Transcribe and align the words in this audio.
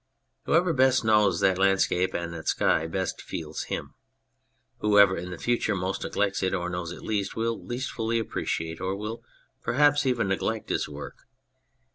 Whoever 0.45 0.73
best 0.73 1.05
knows 1.05 1.41
that 1.41 1.59
landscape 1.59 2.15
and 2.15 2.33
that 2.33 2.47
sky 2.47 2.87
best 2.87 3.21
feels 3.21 3.65
him. 3.65 3.93
Whoever 4.79 5.15
in 5.15 5.29
the 5.29 5.37
future 5.37 5.75
most 5.75 6.03
neglects 6.03 6.41
it 6.41 6.55
or 6.55 6.71
knows 6.71 6.91
it 6.91 7.03
least 7.03 7.35
will 7.35 7.63
least 7.63 7.91
fully 7.91 8.17
appreciate 8.17 8.81
or 8.81 8.95
will 8.95 9.21
perhaps 9.61 10.03
even 10.07 10.29
neglect 10.29 10.69
his 10.69 10.89
work. 10.89 11.27